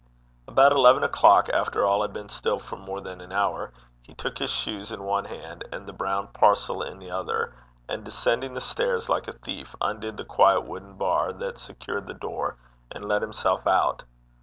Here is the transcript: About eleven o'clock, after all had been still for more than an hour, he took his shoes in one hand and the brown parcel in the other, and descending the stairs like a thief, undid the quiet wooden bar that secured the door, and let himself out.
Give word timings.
About 0.47 0.71
eleven 0.71 1.03
o'clock, 1.03 1.47
after 1.49 1.85
all 1.85 2.01
had 2.01 2.11
been 2.11 2.27
still 2.29 2.57
for 2.57 2.75
more 2.75 3.01
than 3.01 3.21
an 3.21 3.31
hour, 3.31 3.71
he 4.01 4.15
took 4.15 4.39
his 4.39 4.49
shoes 4.49 4.91
in 4.91 5.03
one 5.03 5.25
hand 5.25 5.63
and 5.71 5.85
the 5.85 5.93
brown 5.93 6.27
parcel 6.29 6.81
in 6.81 6.97
the 6.97 7.11
other, 7.11 7.53
and 7.87 8.03
descending 8.03 8.55
the 8.55 8.61
stairs 8.61 9.09
like 9.09 9.27
a 9.27 9.33
thief, 9.33 9.75
undid 9.79 10.17
the 10.17 10.25
quiet 10.25 10.61
wooden 10.61 10.95
bar 10.95 11.31
that 11.31 11.59
secured 11.59 12.07
the 12.07 12.15
door, 12.15 12.57
and 12.89 13.07
let 13.07 13.21
himself 13.21 13.67
out. 13.67 14.03